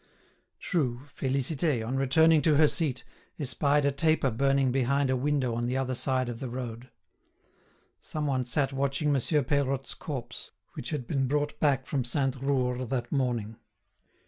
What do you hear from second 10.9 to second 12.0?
been brought back